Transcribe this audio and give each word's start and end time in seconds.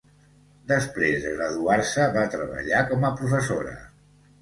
Després 0.71 1.27
de 1.27 1.35
graduar-se, 1.35 2.09
va 2.19 2.25
treballar 2.39 2.83
com 2.91 3.09
a 3.11 3.15
professora. 3.25 3.79